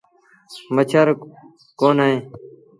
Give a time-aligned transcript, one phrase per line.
[0.75, 1.07] مڇر
[1.79, 2.21] ڪوند هوئيݩ۔